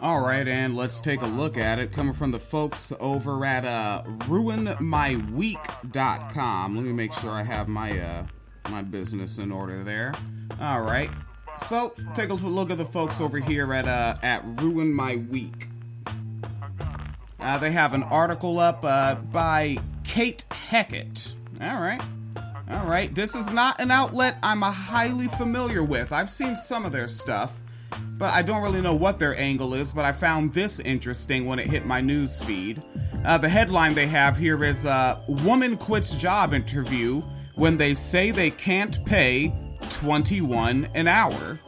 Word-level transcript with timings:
All 0.00 0.24
right, 0.24 0.46
and 0.46 0.76
let's 0.76 1.00
take 1.00 1.22
a 1.22 1.26
look 1.26 1.56
at 1.56 1.80
it. 1.80 1.90
Coming 1.90 2.14
from 2.14 2.30
the 2.30 2.38
folks 2.38 2.92
over 3.00 3.44
at 3.44 3.64
uh, 3.64 4.04
ruinmyweek.com. 4.06 6.76
Let 6.76 6.84
me 6.84 6.92
make 6.92 7.12
sure 7.12 7.30
I 7.30 7.42
have 7.42 7.66
my 7.66 7.98
uh, 7.98 8.24
my 8.70 8.82
business 8.82 9.38
in 9.38 9.50
order 9.50 9.82
there. 9.82 10.14
All 10.60 10.82
right. 10.82 11.10
So 11.56 11.92
take 12.14 12.30
a 12.30 12.34
look 12.34 12.70
at 12.70 12.78
the 12.78 12.84
folks 12.84 13.20
over 13.20 13.40
here 13.40 13.74
at 13.74 13.88
uh, 13.88 14.14
at 14.22 14.44
Ruin 14.60 14.92
My 14.92 15.16
Week. 15.16 15.66
Uh, 17.40 17.58
they 17.58 17.72
have 17.72 17.92
an 17.94 18.04
article 18.04 18.60
up 18.60 18.84
uh, 18.84 19.16
by 19.16 19.78
Kate 20.04 20.44
Hackett. 20.50 21.34
All 21.60 21.80
right. 21.80 22.00
All 22.70 22.86
right. 22.86 23.14
This 23.14 23.34
is 23.34 23.50
not 23.50 23.80
an 23.80 23.90
outlet 23.90 24.36
I'm 24.42 24.62
highly 24.62 25.28
familiar 25.28 25.82
with. 25.82 26.12
I've 26.12 26.30
seen 26.30 26.54
some 26.54 26.84
of 26.84 26.92
their 26.92 27.08
stuff 27.08 27.54
but 28.18 28.32
I 28.32 28.42
don't 28.42 28.62
really 28.62 28.80
know 28.80 28.94
what 28.94 29.18
their 29.18 29.36
angle 29.38 29.74
is. 29.74 29.92
But 29.92 30.04
I 30.04 30.12
found 30.12 30.52
this 30.52 30.80
interesting 30.80 31.46
when 31.46 31.58
it 31.58 31.66
hit 31.66 31.86
my 31.86 32.00
news 32.00 32.38
feed. 32.40 32.82
Uh, 33.24 33.38
the 33.38 33.48
headline 33.48 33.94
they 33.94 34.06
have 34.06 34.36
here 34.36 34.62
is 34.64 34.86
uh, 34.86 35.20
"Woman 35.28 35.76
quits 35.76 36.14
job 36.14 36.52
interview 36.52 37.22
when 37.54 37.76
they 37.76 37.94
say 37.94 38.30
they 38.30 38.50
can't 38.50 39.04
pay 39.04 39.54
21 39.90 40.88
an 40.94 41.08
hour." 41.08 41.58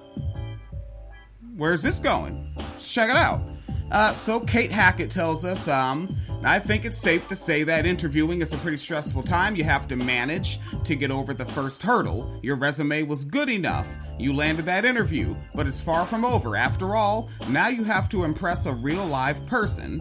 Where's 1.57 1.83
this 1.83 1.99
going? 1.99 2.53
Let's 2.57 2.91
check 2.91 3.11
it 3.11 3.17
out. 3.17 3.43
Uh, 3.91 4.13
so 4.13 4.41
Kate 4.41 4.71
Hackett 4.71 5.11
tells 5.11 5.45
us, 5.45 5.69
um, 5.69 6.17
I 6.43 6.59
think 6.59 6.87
it's 6.87 6.97
safe 6.97 7.29
to 7.29 7.37
say 7.37 7.65
that 7.65 7.85
interviewing 7.85 8.41
is 8.41 8.55
a 8.55 8.59
pretty 8.59 8.79
stressful 8.79 9.25
time. 9.25 9.57
You 9.57 9.65
have 9.65 9.87
to 9.89 9.97
manage 9.97 10.59
to 10.85 10.97
get 10.97 11.11
over 11.11 11.35
the 11.35 11.45
first 11.45 11.83
hurdle. 11.83 12.41
Your 12.43 12.57
resume 12.57 13.03
was 13.03 13.27
good 13.27 13.51
enough. 13.51 13.87
You 14.19 14.33
landed 14.33 14.65
that 14.65 14.87
interview, 14.87 15.37
but 15.55 15.67
it's 15.67 15.83
far 15.83 16.07
from 16.07 16.25
over. 16.25 16.57
After 16.57 16.95
all, 16.97 17.29
now 17.51 17.69
you 17.69 17.85
have 17.85 18.09
to 18.11 18.25
impress 18.25 18.65
a 18.65 18.73
real 18.73 19.05
live 19.05 19.45
person. 19.45 20.01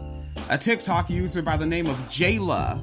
A 0.50 0.58
TikTok 0.58 1.10
user 1.10 1.42
by 1.42 1.58
the 1.58 1.66
name 1.66 1.88
of 1.88 1.98
Jayla 2.04 2.82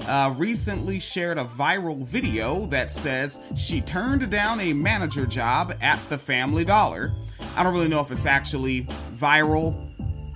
uh, 0.00 0.34
recently 0.36 0.98
shared 0.98 1.38
a 1.38 1.44
viral 1.44 2.04
video 2.04 2.66
that 2.66 2.90
says 2.90 3.38
she 3.54 3.80
turned 3.80 4.28
down 4.30 4.58
a 4.58 4.72
manager 4.72 5.26
job 5.26 5.74
at 5.80 6.00
the 6.08 6.18
Family 6.18 6.64
Dollar. 6.64 7.14
I 7.54 7.62
don't 7.62 7.72
really 7.72 7.88
know 7.88 8.00
if 8.00 8.10
it's 8.10 8.26
actually 8.26 8.82
viral. 9.14 9.85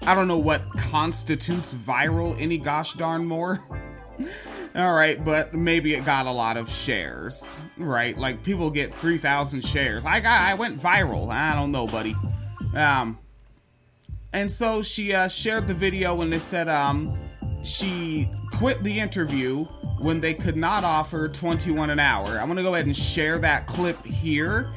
I 0.03 0.15
don't 0.15 0.29
know 0.29 0.39
what 0.39 0.63
constitutes 0.77 1.75
viral 1.75 2.39
any 2.41 2.59
gosh 2.59 2.95
darn 2.95 3.27
more. 3.27 3.63
All 4.77 4.95
right, 4.95 5.23
but 5.25 5.53
maybe 5.53 5.95
it 5.95 6.05
got 6.05 6.27
a 6.27 6.31
lot 6.31 6.57
of 6.57 6.71
shares, 6.71 7.59
right? 7.77 8.17
Like 8.17 8.43
people 8.45 8.71
get 8.71 8.95
3,000 8.95 9.65
shares. 9.65 10.05
I 10.05 10.21
got 10.21 10.41
I 10.41 10.55
went 10.55 10.81
viral. 10.81 11.29
I 11.29 11.55
don't 11.55 11.73
know, 11.73 11.87
buddy. 11.87 12.15
Um 12.75 13.19
and 14.33 14.49
so 14.49 14.81
she 14.81 15.13
uh, 15.13 15.27
shared 15.27 15.67
the 15.67 15.75
video 15.75 16.21
and 16.21 16.33
it 16.33 16.41
said 16.41 16.69
um 16.69 17.19
she 17.65 18.31
quit 18.53 18.83
the 18.85 18.99
interview 19.01 19.65
when 19.99 20.21
they 20.21 20.35
could 20.35 20.57
not 20.57 20.85
offer 20.85 21.29
21 21.29 21.91
an 21.91 21.99
hour. 21.99 22.39
I'm 22.39 22.47
going 22.47 22.57
to 22.57 22.63
go 22.63 22.73
ahead 22.75 22.87
and 22.87 22.97
share 22.97 23.39
that 23.39 23.67
clip 23.67 24.03
here. 24.07 24.73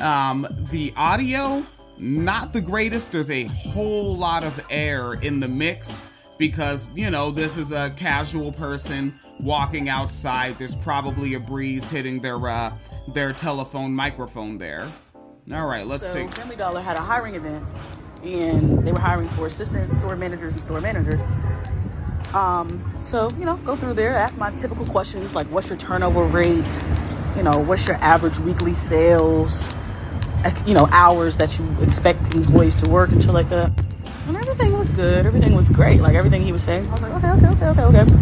Um 0.00 0.48
the 0.70 0.92
audio 0.96 1.64
not 1.98 2.52
the 2.52 2.60
greatest. 2.60 3.12
There's 3.12 3.30
a 3.30 3.44
whole 3.44 4.16
lot 4.16 4.44
of 4.44 4.60
air 4.70 5.14
in 5.14 5.40
the 5.40 5.48
mix 5.48 6.08
because, 6.38 6.90
you 6.94 7.10
know, 7.10 7.30
this 7.30 7.56
is 7.56 7.72
a 7.72 7.90
casual 7.90 8.52
person 8.52 9.18
walking 9.40 9.88
outside. 9.88 10.58
There's 10.58 10.74
probably 10.74 11.34
a 11.34 11.40
breeze 11.40 11.88
hitting 11.88 12.20
their 12.20 12.48
uh, 12.48 12.76
their 13.08 13.32
telephone 13.32 13.94
microphone 13.94 14.58
there. 14.58 14.92
All 15.52 15.66
right, 15.66 15.86
let's 15.86 16.06
so 16.06 16.14
take. 16.14 16.34
Family 16.34 16.56
Dollar 16.56 16.80
had 16.80 16.96
a 16.96 17.00
hiring 17.00 17.34
event, 17.34 17.64
and 18.22 18.86
they 18.86 18.92
were 18.92 18.98
hiring 18.98 19.28
for 19.30 19.46
assistant 19.46 19.94
store 19.94 20.16
managers 20.16 20.54
and 20.54 20.62
store 20.62 20.80
managers. 20.80 21.22
Um, 22.32 22.92
so 23.04 23.30
you 23.38 23.44
know, 23.44 23.56
go 23.58 23.76
through 23.76 23.94
there, 23.94 24.16
ask 24.16 24.38
my 24.38 24.50
typical 24.56 24.86
questions 24.86 25.34
like, 25.34 25.46
what's 25.48 25.68
your 25.68 25.78
turnover 25.78 26.24
rate? 26.24 26.82
You 27.36 27.42
know, 27.42 27.58
what's 27.58 27.86
your 27.86 27.96
average 27.96 28.38
weekly 28.38 28.74
sales? 28.74 29.68
You 30.66 30.74
know, 30.74 30.88
hours 30.90 31.36
that 31.38 31.58
you 31.58 31.76
expect 31.82 32.34
employees 32.34 32.74
to 32.82 32.88
work 32.88 33.10
and 33.10 33.22
shit 33.22 33.32
like 33.32 33.48
that. 33.48 33.72
And 34.26 34.36
everything 34.36 34.76
was 34.76 34.90
good. 34.90 35.26
Everything 35.26 35.54
was 35.54 35.68
great. 35.68 36.00
Like 36.00 36.14
everything 36.14 36.42
he 36.42 36.52
was 36.52 36.62
saying, 36.62 36.86
I 36.88 36.92
was 36.92 37.02
like, 37.02 37.12
okay, 37.14 37.30
okay, 37.30 37.46
okay, 37.46 37.66
okay, 37.66 37.82
okay. 37.82 38.12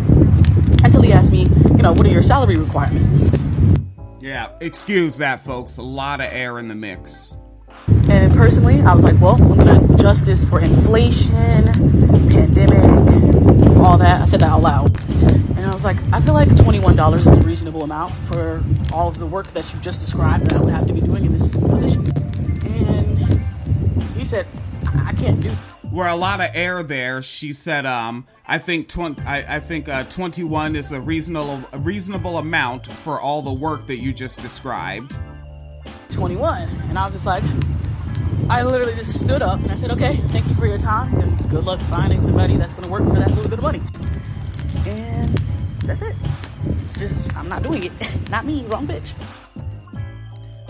Until 0.84 1.02
he 1.02 1.12
asked 1.12 1.30
me, 1.30 1.42
you 1.42 1.82
know, 1.82 1.92
what 1.92 2.06
are 2.06 2.10
your 2.10 2.22
salary 2.22 2.56
requirements? 2.56 3.30
Yeah, 4.20 4.50
excuse 4.60 5.18
that, 5.18 5.40
folks. 5.40 5.78
A 5.78 5.82
lot 5.82 6.20
of 6.20 6.26
air 6.30 6.58
in 6.58 6.68
the 6.68 6.74
mix. 6.74 7.34
And 8.08 8.32
personally, 8.32 8.80
I 8.82 8.94
was 8.94 9.04
like, 9.04 9.20
well, 9.20 9.34
I'm 9.34 9.58
gonna 9.58 9.94
adjust 9.94 10.24
this 10.24 10.44
for 10.44 10.60
inflation, 10.60 11.64
pandemic, 12.28 12.82
all 13.78 13.98
that. 13.98 14.22
I 14.22 14.24
said 14.26 14.40
that 14.40 14.50
out 14.50 14.62
loud. 14.62 15.00
And 15.56 15.66
I 15.66 15.72
was 15.72 15.84
like, 15.84 15.96
I 16.12 16.20
feel 16.20 16.34
like 16.34 16.48
$21 16.48 17.18
is 17.18 17.26
a 17.26 17.40
reasonable 17.42 17.82
amount 17.82 18.12
for 18.26 18.62
all 18.92 19.08
of 19.08 19.18
the 19.18 19.26
work 19.26 19.48
that 19.54 19.72
you 19.72 19.80
just 19.80 20.00
described 20.00 20.46
that 20.46 20.54
I 20.54 20.60
would 20.60 20.72
have 20.72 20.86
to 20.86 20.94
be 20.94 21.00
doing 21.00 21.24
in 21.24 21.32
this 21.32 21.56
position. 21.56 22.11
Said, 24.32 24.46
I 25.04 25.12
can't 25.12 25.40
do 25.40 25.54
were 25.92 26.06
a 26.06 26.16
lot 26.16 26.40
of 26.40 26.48
air 26.54 26.82
there. 26.82 27.20
She 27.20 27.52
said, 27.52 27.84
um, 27.84 28.26
I 28.46 28.56
think 28.56 28.88
20, 28.88 29.22
I, 29.26 29.56
I 29.56 29.60
think 29.60 29.90
uh, 29.90 30.04
21 30.04 30.74
is 30.74 30.90
a 30.92 31.00
reasonable 31.02 31.62
a 31.72 31.78
reasonable 31.78 32.38
amount 32.38 32.86
for 32.86 33.20
all 33.20 33.42
the 33.42 33.52
work 33.52 33.86
that 33.88 33.98
you 33.98 34.10
just 34.10 34.40
described. 34.40 35.18
21, 36.12 36.62
and 36.88 36.98
I 36.98 37.04
was 37.04 37.12
just 37.12 37.26
like, 37.26 37.44
I 38.48 38.62
literally 38.62 38.94
just 38.94 39.20
stood 39.20 39.42
up 39.42 39.60
and 39.60 39.70
I 39.70 39.76
said, 39.76 39.90
okay, 39.90 40.16
thank 40.28 40.48
you 40.48 40.54
for 40.54 40.66
your 40.66 40.78
time 40.78 41.14
and 41.20 41.50
good 41.50 41.64
luck 41.64 41.80
finding 41.90 42.22
somebody 42.22 42.56
that's 42.56 42.72
going 42.72 42.84
to 42.84 42.90
work 42.90 43.04
for 43.04 43.16
that 43.16 43.28
little 43.32 43.50
bit 43.50 43.58
of 43.58 43.62
money. 43.62 43.82
And 44.86 45.28
that's 45.84 46.00
it. 46.00 46.16
Just 46.96 47.36
I'm 47.36 47.50
not 47.50 47.62
doing 47.62 47.84
it. 47.84 47.92
not 48.30 48.46
me, 48.46 48.64
wrong 48.64 48.86
bitch. 48.86 49.12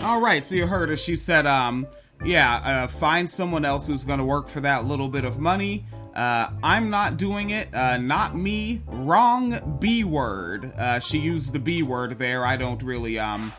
All 0.01 0.19
right, 0.19 0.43
so 0.43 0.55
you 0.55 0.67
heard 0.67 0.89
her. 0.89 0.97
She 0.97 1.15
said, 1.15 1.47
um 1.47 1.87
yeah, 2.23 2.61
uh, 2.63 2.87
find 2.87 3.29
someone 3.29 3.65
else 3.65 3.87
who's 3.87 4.05
going 4.05 4.19
to 4.19 4.25
work 4.25 4.47
for 4.47 4.61
that 4.61 4.85
little 4.85 5.09
bit 5.09 5.25
of 5.25 5.39
money. 5.39 5.85
Uh, 6.15 6.49
I'm 6.61 6.89
not 6.89 7.17
doing 7.17 7.49
it. 7.49 7.73
Uh, 7.73 7.97
not 7.97 8.35
me. 8.35 8.81
Wrong 8.85 9.77
B 9.79 10.03
word. 10.03 10.71
Uh, 10.77 10.99
she 10.99 11.17
used 11.17 11.53
the 11.53 11.59
B 11.59 11.83
word 11.83 12.19
there. 12.19 12.45
I 12.45 12.55
don't 12.55 12.81
really, 12.83 13.17
um, 13.17 13.51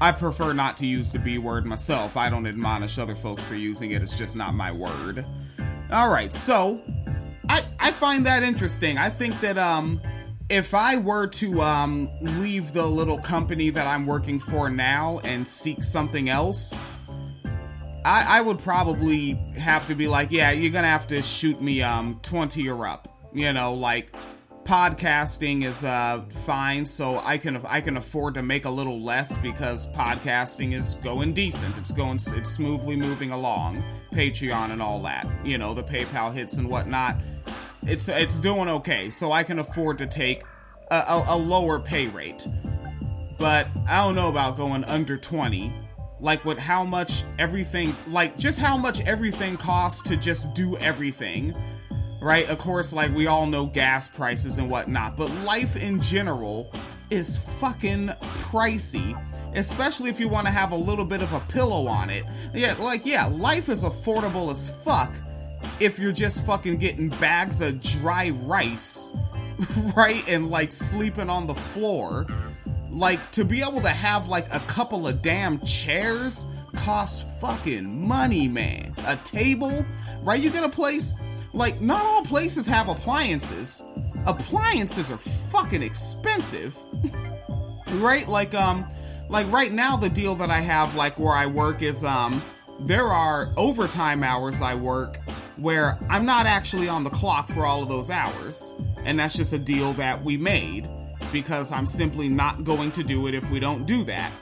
I 0.00 0.12
prefer 0.12 0.52
not 0.52 0.76
to 0.78 0.86
use 0.86 1.10
the 1.10 1.18
B 1.18 1.38
word 1.38 1.64
myself. 1.64 2.16
I 2.16 2.28
don't 2.28 2.46
admonish 2.46 2.98
other 2.98 3.14
folks 3.14 3.44
for 3.44 3.54
using 3.54 3.92
it. 3.92 4.02
It's 4.02 4.14
just 4.16 4.36
not 4.36 4.54
my 4.54 4.70
word. 4.70 5.24
All 5.90 6.10
right, 6.10 6.32
so 6.32 6.82
I 7.48 7.64
I 7.78 7.90
find 7.90 8.24
that 8.26 8.42
interesting. 8.42 8.98
I 8.98 9.10
think 9.10 9.40
that 9.40 9.58
um 9.58 10.00
if 10.48 10.74
I 10.74 10.96
were 10.96 11.26
to 11.28 11.60
um 11.60 12.10
leave 12.20 12.72
the 12.72 12.86
little 12.86 13.18
company 13.18 13.70
that 13.70 13.86
I'm 13.86 14.06
working 14.06 14.38
for 14.38 14.68
now 14.68 15.20
and 15.24 15.46
seek 15.46 15.82
something 15.82 16.28
else, 16.28 16.74
I, 18.04 18.38
I 18.38 18.40
would 18.40 18.58
probably 18.58 19.32
have 19.56 19.86
to 19.86 19.94
be 19.94 20.08
like, 20.08 20.32
yeah, 20.32 20.50
you're 20.50 20.72
gonna 20.72 20.88
have 20.88 21.06
to 21.08 21.22
shoot 21.22 21.60
me 21.60 21.82
um 21.82 22.18
20 22.22 22.68
or 22.68 22.86
up. 22.86 23.08
You 23.32 23.52
know, 23.52 23.74
like 23.74 24.12
podcasting 24.64 25.64
is 25.64 25.84
uh 25.84 26.22
fine, 26.44 26.84
so 26.84 27.20
I 27.22 27.38
can 27.38 27.56
I 27.66 27.80
can 27.80 27.96
afford 27.96 28.34
to 28.34 28.42
make 28.42 28.64
a 28.64 28.70
little 28.70 29.00
less 29.00 29.36
because 29.38 29.86
podcasting 29.88 30.72
is 30.72 30.96
going 30.96 31.32
decent. 31.32 31.76
It's 31.78 31.92
going 31.92 32.16
it's 32.16 32.50
smoothly 32.50 32.96
moving 32.96 33.30
along. 33.30 33.82
Patreon 34.12 34.72
and 34.72 34.82
all 34.82 35.00
that. 35.02 35.26
You 35.44 35.58
know, 35.58 35.72
the 35.72 35.84
PayPal 35.84 36.34
hits 36.34 36.56
and 36.58 36.68
whatnot. 36.68 37.16
It's 37.84 38.08
it's 38.08 38.34
doing 38.36 38.68
okay, 38.68 39.10
so 39.10 39.32
I 39.32 39.44
can 39.44 39.60
afford 39.60 39.98
to 39.98 40.06
take 40.06 40.42
a, 40.90 40.96
a, 40.96 41.24
a 41.28 41.36
lower 41.36 41.78
pay 41.78 42.08
rate. 42.08 42.46
But 43.38 43.68
I 43.88 44.04
don't 44.04 44.14
know 44.14 44.28
about 44.28 44.56
going 44.56 44.84
under 44.84 45.16
20 45.16 45.72
like 46.22 46.44
with 46.44 46.58
how 46.58 46.84
much 46.84 47.24
everything 47.38 47.94
like 48.06 48.38
just 48.38 48.58
how 48.58 48.76
much 48.76 49.00
everything 49.02 49.56
costs 49.56 50.00
to 50.08 50.16
just 50.16 50.54
do 50.54 50.76
everything 50.78 51.54
right? 52.20 52.48
Of 52.48 52.58
course 52.58 52.92
like 52.94 53.12
we 53.14 53.26
all 53.26 53.46
know 53.46 53.66
gas 53.66 54.08
prices 54.08 54.58
and 54.58 54.70
whatnot 54.70 55.16
but 55.16 55.30
life 55.44 55.76
in 55.76 56.00
general 56.00 56.72
is 57.10 57.36
fucking 57.36 58.08
pricey 58.36 59.20
especially 59.54 60.08
if 60.08 60.18
you 60.18 60.28
want 60.28 60.46
to 60.46 60.52
have 60.52 60.72
a 60.72 60.76
little 60.76 61.04
bit 61.04 61.20
of 61.20 61.32
a 61.34 61.40
pillow 61.40 61.86
on 61.86 62.08
it. 62.08 62.24
Yeah 62.54 62.74
like 62.74 63.04
yeah 63.04 63.26
life 63.26 63.68
is 63.68 63.82
affordable 63.82 64.50
as 64.50 64.70
fuck 64.70 65.12
if 65.80 65.98
you're 65.98 66.12
just 66.12 66.46
fucking 66.46 66.76
getting 66.76 67.08
bags 67.08 67.60
of 67.60 67.80
dry 67.80 68.30
rice 68.30 69.12
right 69.96 70.26
and 70.28 70.50
like 70.50 70.72
sleeping 70.72 71.28
on 71.28 71.48
the 71.48 71.54
floor 71.54 72.26
like 72.92 73.30
to 73.32 73.44
be 73.44 73.62
able 73.62 73.80
to 73.80 73.88
have 73.88 74.28
like 74.28 74.52
a 74.54 74.60
couple 74.60 75.08
of 75.08 75.22
damn 75.22 75.58
chairs 75.60 76.46
costs 76.76 77.24
fucking 77.40 78.06
money, 78.06 78.48
man. 78.48 78.94
A 79.06 79.16
table, 79.16 79.84
right? 80.22 80.40
You 80.40 80.50
get 80.50 80.64
a 80.64 80.68
place 80.68 81.16
like 81.54 81.80
not 81.80 82.04
all 82.04 82.22
places 82.22 82.66
have 82.66 82.88
appliances. 82.88 83.82
Appliances 84.26 85.10
are 85.10 85.18
fucking 85.18 85.82
expensive. 85.82 86.78
right? 87.94 88.26
Like 88.28 88.54
um 88.54 88.86
like 89.28 89.50
right 89.50 89.72
now 89.72 89.96
the 89.96 90.10
deal 90.10 90.34
that 90.36 90.50
I 90.50 90.60
have 90.60 90.94
like 90.94 91.18
where 91.18 91.34
I 91.34 91.46
work 91.46 91.82
is 91.82 92.04
um 92.04 92.42
there 92.80 93.06
are 93.06 93.52
overtime 93.56 94.22
hours 94.22 94.60
I 94.60 94.74
work 94.74 95.18
where 95.56 95.98
I'm 96.08 96.24
not 96.24 96.46
actually 96.46 96.88
on 96.88 97.04
the 97.04 97.10
clock 97.10 97.48
for 97.48 97.64
all 97.64 97.82
of 97.82 97.88
those 97.88 98.10
hours. 98.10 98.72
And 99.04 99.18
that's 99.18 99.34
just 99.34 99.52
a 99.52 99.58
deal 99.58 99.94
that 99.94 100.22
we 100.22 100.36
made 100.36 100.88
because 101.32 101.72
I'm 101.72 101.86
simply 101.86 102.28
not 102.28 102.64
going 102.64 102.92
to 102.92 103.02
do 103.02 103.26
it 103.26 103.34
if 103.34 103.50
we 103.50 103.58
don't 103.58 103.86
do 103.86 104.04
that. 104.04 104.32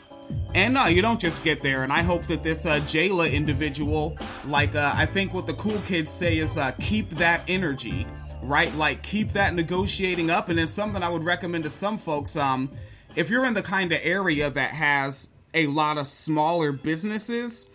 And 0.54 0.74
no, 0.74 0.86
you 0.86 1.02
don't 1.02 1.20
just 1.20 1.44
get 1.44 1.60
there. 1.60 1.84
And 1.84 1.92
I 1.92 2.02
hope 2.02 2.26
that 2.26 2.42
this 2.42 2.66
uh, 2.66 2.80
Jayla 2.80 3.32
individual, 3.32 4.16
like 4.46 4.74
uh, 4.74 4.92
I 4.94 5.06
think 5.06 5.32
what 5.32 5.46
the 5.46 5.54
cool 5.54 5.80
kids 5.82 6.10
say 6.10 6.38
is 6.38 6.58
uh, 6.58 6.72
keep 6.80 7.10
that 7.10 7.42
energy, 7.48 8.06
right? 8.42 8.74
Like 8.74 9.02
keep 9.02 9.32
that 9.32 9.54
negotiating 9.54 10.30
up. 10.30 10.48
And 10.48 10.58
it's 10.58 10.72
something 10.72 11.02
I 11.02 11.08
would 11.08 11.24
recommend 11.24 11.64
to 11.64 11.70
some 11.70 11.98
folks. 11.98 12.36
Um, 12.36 12.70
if 13.16 13.30
you're 13.30 13.44
in 13.44 13.54
the 13.54 13.62
kind 13.62 13.92
of 13.92 14.00
area 14.02 14.50
that 14.50 14.70
has 14.70 15.28
a 15.54 15.66
lot 15.68 15.98
of 15.98 16.06
smaller 16.06 16.72
businesses, 16.72 17.68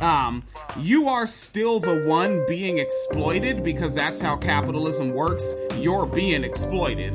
um, 0.00 0.42
you 0.78 1.08
are 1.08 1.26
still 1.26 1.78
the 1.78 2.04
one 2.06 2.44
being 2.46 2.78
exploited 2.78 3.62
because 3.62 3.94
that's 3.94 4.20
how 4.20 4.36
capitalism 4.36 5.12
works. 5.12 5.54
You're 5.76 6.06
being 6.06 6.44
exploited. 6.44 7.14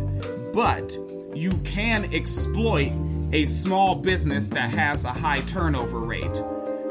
But 0.53 0.97
you 1.33 1.51
can 1.63 2.13
exploit 2.13 2.92
a 3.33 3.45
small 3.45 3.95
business 3.95 4.50
that 4.50 4.69
has 4.72 5.06
a 5.06 5.10
high 5.10 5.42
turnover 5.42 6.00
rate, 6.00 6.42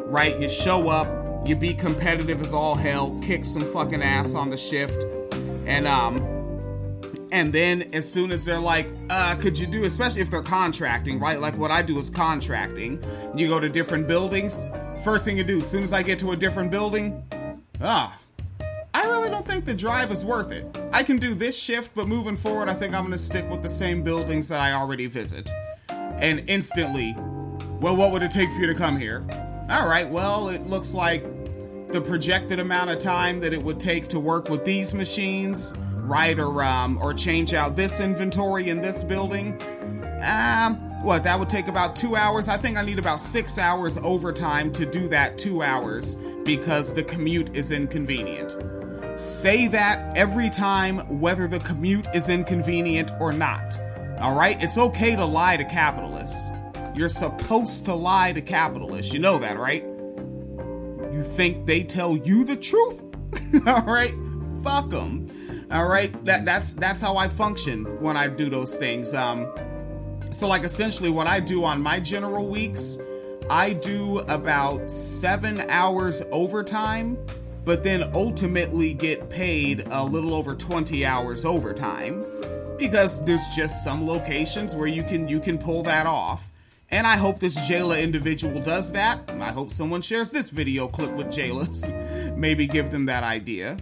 right? 0.06 0.40
You 0.40 0.48
show 0.48 0.88
up, 0.88 1.46
you 1.46 1.56
be 1.56 1.74
competitive 1.74 2.40
as 2.40 2.52
all 2.52 2.74
hell, 2.74 3.18
kick 3.22 3.44
some 3.44 3.62
fucking 3.72 4.02
ass 4.02 4.34
on 4.34 4.50
the 4.50 4.56
shift, 4.56 5.04
and, 5.66 5.86
um, 5.86 6.18
and 7.32 7.52
then 7.52 7.82
as 7.94 8.10
soon 8.10 8.32
as 8.32 8.44
they're 8.44 8.58
like, 8.58 8.88
uh, 9.08 9.34
could 9.36 9.58
you 9.58 9.66
do, 9.66 9.84
especially 9.84 10.22
if 10.22 10.30
they're 10.30 10.42
contracting, 10.42 11.20
right? 11.20 11.38
Like 11.40 11.56
what 11.56 11.70
I 11.70 11.82
do 11.82 11.96
is 11.98 12.10
contracting. 12.10 13.02
You 13.36 13.46
go 13.46 13.60
to 13.60 13.68
different 13.68 14.08
buildings, 14.08 14.66
First 15.02 15.24
thing 15.24 15.38
you 15.38 15.44
do, 15.44 15.58
as 15.58 15.66
soon 15.66 15.82
as 15.82 15.94
I 15.94 16.02
get 16.02 16.18
to 16.18 16.32
a 16.32 16.36
different 16.36 16.70
building, 16.70 17.24
ah, 17.80 18.19
I 18.92 19.04
really 19.04 19.30
don't 19.30 19.46
think 19.46 19.64
the 19.64 19.74
drive 19.74 20.10
is 20.10 20.24
worth 20.24 20.50
it. 20.50 20.66
I 20.92 21.02
can 21.02 21.18
do 21.18 21.34
this 21.34 21.60
shift, 21.60 21.92
but 21.94 22.08
moving 22.08 22.36
forward, 22.36 22.68
I 22.68 22.74
think 22.74 22.94
I'm 22.94 23.04
gonna 23.04 23.18
stick 23.18 23.48
with 23.48 23.62
the 23.62 23.68
same 23.68 24.02
buildings 24.02 24.48
that 24.48 24.60
I 24.60 24.72
already 24.72 25.06
visit. 25.06 25.48
And 25.88 26.42
instantly, 26.48 27.14
well, 27.80 27.96
what 27.96 28.10
would 28.10 28.22
it 28.22 28.30
take 28.30 28.50
for 28.50 28.60
you 28.60 28.66
to 28.66 28.74
come 28.74 28.98
here? 28.98 29.24
All 29.70 29.88
right, 29.88 30.08
well, 30.08 30.48
it 30.48 30.66
looks 30.66 30.94
like 30.94 31.22
the 31.88 32.00
projected 32.00 32.58
amount 32.58 32.90
of 32.90 32.98
time 32.98 33.40
that 33.40 33.52
it 33.52 33.62
would 33.62 33.78
take 33.78 34.08
to 34.08 34.20
work 34.20 34.48
with 34.48 34.64
these 34.64 34.92
machines, 34.92 35.74
right, 36.02 36.38
or 36.38 36.62
um, 36.62 36.98
or 37.00 37.14
change 37.14 37.54
out 37.54 37.76
this 37.76 38.00
inventory 38.00 38.68
in 38.68 38.80
this 38.80 39.04
building. 39.04 39.60
Um, 40.24 40.90
what 41.02 41.24
that 41.24 41.38
would 41.38 41.48
take 41.48 41.66
about 41.66 41.96
two 41.96 42.14
hours 42.14 42.46
i 42.46 42.58
think 42.58 42.76
i 42.76 42.82
need 42.82 42.98
about 42.98 43.18
six 43.18 43.58
hours 43.58 43.96
overtime 44.02 44.70
to 44.70 44.84
do 44.84 45.08
that 45.08 45.38
two 45.38 45.62
hours 45.62 46.16
because 46.44 46.92
the 46.92 47.02
commute 47.02 47.56
is 47.56 47.72
inconvenient 47.72 48.54
say 49.20 49.66
that 49.68 50.16
every 50.16 50.50
time 50.50 50.98
whether 51.20 51.46
the 51.46 51.60
commute 51.60 52.06
is 52.14 52.28
inconvenient 52.28 53.12
or 53.20 53.32
not. 53.32 53.78
All 54.20 54.36
right? 54.36 54.56
It's 54.62 54.78
okay 54.78 55.16
to 55.16 55.24
lie 55.24 55.56
to 55.56 55.64
capitalists. 55.64 56.50
You're 56.94 57.08
supposed 57.08 57.84
to 57.86 57.94
lie 57.94 58.32
to 58.32 58.40
capitalists. 58.40 59.12
You 59.12 59.20
know 59.20 59.38
that 59.38 59.58
right? 59.58 59.84
You 59.84 61.22
think 61.22 61.66
they 61.66 61.82
tell 61.82 62.16
you 62.16 62.44
the 62.44 62.56
truth? 62.56 63.02
All 63.66 63.82
right? 63.82 64.14
Fuck 64.62 64.90
them 64.90 65.28
all 65.72 65.86
right? 65.86 66.12
That 66.24 66.44
that's 66.44 66.72
that's 66.74 67.00
how 67.00 67.16
i 67.16 67.28
function 67.28 67.84
when 68.02 68.16
i 68.16 68.26
do 68.26 68.50
those 68.50 68.76
things. 68.76 69.14
Um 69.14 69.46
so, 70.30 70.46
like, 70.46 70.62
essentially, 70.62 71.10
what 71.10 71.26
I 71.26 71.40
do 71.40 71.64
on 71.64 71.82
my 71.82 71.98
general 71.98 72.48
weeks, 72.48 72.98
I 73.50 73.72
do 73.72 74.20
about 74.20 74.88
seven 74.88 75.62
hours 75.68 76.22
overtime, 76.30 77.18
but 77.64 77.82
then 77.82 78.10
ultimately 78.14 78.94
get 78.94 79.28
paid 79.28 79.86
a 79.90 80.04
little 80.04 80.34
over 80.34 80.54
20 80.54 81.04
hours 81.04 81.44
overtime 81.44 82.24
because 82.78 83.22
there's 83.24 83.46
just 83.48 83.84
some 83.84 84.06
locations 84.06 84.74
where 84.74 84.86
you 84.86 85.02
can 85.02 85.28
you 85.28 85.40
can 85.40 85.58
pull 85.58 85.82
that 85.82 86.06
off. 86.06 86.50
And 86.92 87.06
I 87.06 87.16
hope 87.16 87.38
this 87.38 87.56
Jayla 87.60 88.02
individual 88.02 88.60
does 88.60 88.90
that. 88.92 89.30
I 89.38 89.52
hope 89.52 89.70
someone 89.70 90.02
shares 90.02 90.32
this 90.32 90.50
video 90.50 90.88
clip 90.88 91.12
with 91.12 91.28
Jayla's. 91.28 91.88
Maybe 92.36 92.66
give 92.66 92.90
them 92.90 93.06
that 93.06 93.22
idea. 93.22 93.76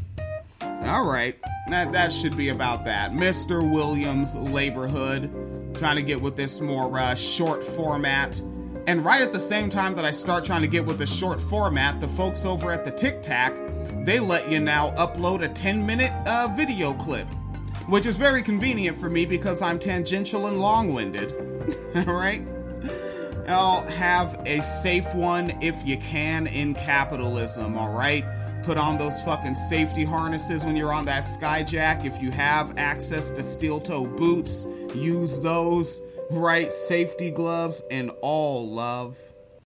All 0.61 1.07
right, 1.07 1.35
that, 1.71 1.93
that 1.93 2.13
should 2.13 2.37
be 2.37 2.51
about 2.51 2.85
that. 2.85 3.13
Mr. 3.13 3.69
Williams, 3.69 4.37
Laborhood 4.37 5.31
trying 5.79 5.97
to 5.97 6.03
get 6.03 6.21
with 6.21 6.37
this 6.37 6.61
more 6.61 6.99
uh, 6.99 7.15
short 7.15 7.65
format. 7.65 8.41
And 8.89 9.05
right 9.05 9.21
at 9.21 9.35
the 9.35 9.39
same 9.41 9.69
time 9.69 9.95
that 9.97 10.07
I 10.07 10.11
start 10.11 10.47
trying 10.47 10.63
to 10.63 10.67
get 10.67 10.83
with 10.83 10.97
the 10.97 11.07
short 11.07 11.43
format, 11.43 12.01
the 12.01 12.09
folks 12.09 12.47
over 12.47 12.73
at 12.73 12.87
the 12.87 12.91
TikTok, 12.91 13.53
they 14.07 14.19
let 14.19 14.51
you 14.51 14.61
now 14.61 14.93
upload 14.93 15.43
a 15.43 15.49
10 15.49 15.85
minute 15.85 16.11
uh, 16.27 16.49
video 16.57 16.95
clip, 16.95 17.29
which 17.87 18.07
is 18.07 18.17
very 18.17 18.43
convenient 18.43 18.97
for 18.97 19.11
me 19.11 19.27
because 19.27 19.61
I'm 19.61 19.79
tangential 19.79 20.47
and 20.47 20.59
long 20.59 20.95
winded. 20.95 21.35
All 21.97 22.05
right? 22.15 22.49
I'll 23.47 23.87
have 23.89 24.41
a 24.47 24.63
safe 24.63 25.15
one 25.15 25.51
if 25.61 25.87
you 25.87 25.99
can 25.99 26.47
in 26.47 26.73
capitalism, 26.73 27.77
all 27.77 27.93
right? 27.93 28.25
Put 28.63 28.79
on 28.79 28.97
those 28.97 29.21
fucking 29.21 29.55
safety 29.55 30.05
harnesses 30.05 30.65
when 30.65 30.77
you're 30.77 30.95
on 30.95 31.05
that 31.05 31.25
skyjack. 31.25 32.07
If 32.07 32.23
you 32.23 32.31
have 32.31 32.79
access 32.79 33.31
to 33.33 33.43
steel 33.43 33.81
toe 33.81 34.07
boots, 34.07 34.67
use 34.95 35.39
those, 35.41 36.01
right? 36.31 36.73
Safety 36.73 37.31
gloves 37.31 37.83
and 37.91 38.11
all 38.21 38.69
love. 38.69 39.17